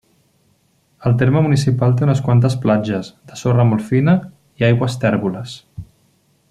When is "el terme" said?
1.09-1.43